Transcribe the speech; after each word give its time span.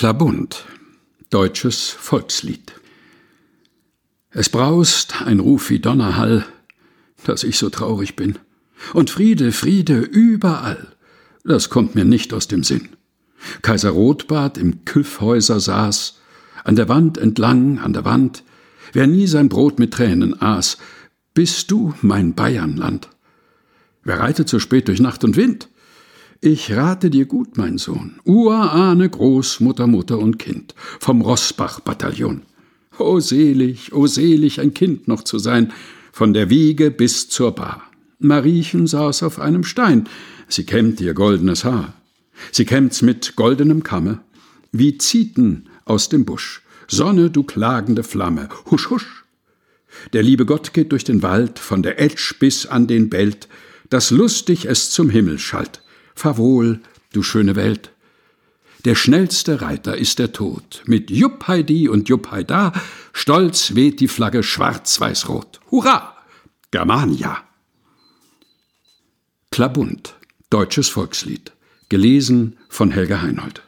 Klabund, 0.00 0.64
deutsches 1.28 1.90
Volkslied. 1.90 2.72
Es 4.30 4.48
braust 4.48 5.20
ein 5.20 5.40
Ruf 5.40 5.68
wie 5.68 5.78
Donnerhall, 5.78 6.46
dass 7.24 7.44
ich 7.44 7.58
so 7.58 7.68
traurig 7.68 8.16
bin. 8.16 8.38
Und 8.94 9.10
Friede, 9.10 9.52
Friede 9.52 9.98
überall, 9.98 10.86
das 11.44 11.68
kommt 11.68 11.96
mir 11.96 12.06
nicht 12.06 12.32
aus 12.32 12.48
dem 12.48 12.64
Sinn. 12.64 12.88
Kaiser 13.60 13.90
Rotbart 13.90 14.56
im 14.56 14.86
Küffhäuser 14.86 15.60
saß, 15.60 16.18
an 16.64 16.76
der 16.76 16.88
Wand 16.88 17.18
entlang, 17.18 17.78
an 17.78 17.92
der 17.92 18.06
Wand, 18.06 18.42
wer 18.94 19.06
nie 19.06 19.26
sein 19.26 19.50
Brot 19.50 19.78
mit 19.78 19.92
Tränen 19.92 20.40
aß, 20.40 20.78
bist 21.34 21.70
du 21.70 21.92
mein 22.00 22.32
Bayernland. 22.34 23.10
Wer 24.02 24.18
reitet 24.20 24.48
so 24.48 24.60
spät 24.60 24.88
durch 24.88 25.00
Nacht 25.00 25.24
und 25.24 25.36
Wind? 25.36 25.68
Ich 26.42 26.72
rate 26.72 27.10
dir 27.10 27.26
gut, 27.26 27.58
mein 27.58 27.76
Sohn, 27.76 28.18
Urahne, 28.24 29.10
Großmutter, 29.10 29.86
Mutter 29.86 30.18
und 30.18 30.38
Kind 30.38 30.74
vom 30.98 31.20
Rossbach-Bataillon. 31.20 32.40
O 32.98 33.20
selig, 33.20 33.92
o 33.92 34.06
selig, 34.06 34.58
ein 34.58 34.72
Kind 34.72 35.06
noch 35.06 35.22
zu 35.22 35.38
sein, 35.38 35.70
von 36.12 36.32
der 36.32 36.48
Wiege 36.48 36.90
bis 36.90 37.28
zur 37.28 37.54
Bar. 37.54 37.82
Mariechen 38.20 38.86
saß 38.86 39.22
auf 39.22 39.38
einem 39.38 39.64
Stein, 39.64 40.08
sie 40.48 40.64
kämmt 40.64 41.02
ihr 41.02 41.12
goldenes 41.12 41.66
Haar. 41.66 41.92
Sie 42.52 42.64
kämmt's 42.64 43.02
mit 43.02 43.36
goldenem 43.36 43.82
Kamme, 43.82 44.20
wie 44.72 44.96
Zieten 44.96 45.68
aus 45.84 46.08
dem 46.08 46.24
Busch. 46.24 46.62
Sonne, 46.88 47.28
du 47.28 47.42
klagende 47.42 48.02
Flamme, 48.02 48.48
husch, 48.70 48.88
husch. 48.88 49.26
Der 50.14 50.22
liebe 50.22 50.46
Gott 50.46 50.72
geht 50.72 50.92
durch 50.92 51.04
den 51.04 51.22
Wald, 51.22 51.58
von 51.58 51.82
der 51.82 52.00
Etsch 52.00 52.38
bis 52.38 52.64
an 52.64 52.86
den 52.86 53.10
Belt, 53.10 53.46
dass 53.90 54.10
lustig 54.10 54.64
es 54.64 54.90
zum 54.90 55.10
Himmel 55.10 55.38
schallt. 55.38 55.82
Fahr 56.20 56.36
wohl, 56.36 56.80
du 57.14 57.22
schöne 57.22 57.56
Welt. 57.56 57.92
Der 58.84 58.94
schnellste 58.94 59.62
Reiter 59.62 59.96
ist 59.96 60.18
der 60.18 60.34
Tod. 60.34 60.82
Mit 60.84 61.10
Jupp 61.10 61.48
Heidi 61.48 61.88
und 61.88 62.10
Jupp 62.10 62.30
Heida 62.30 62.74
stolz 63.14 63.74
weht 63.74 64.00
die 64.00 64.06
Flagge 64.06 64.42
schwarz-weiß-rot. 64.42 65.60
Hurra! 65.70 66.18
Germania! 66.72 67.42
Klabund, 69.50 70.14
deutsches 70.50 70.90
Volkslied. 70.90 71.52
Gelesen 71.88 72.58
von 72.68 72.90
Helga 72.90 73.22
Heinold. 73.22 73.62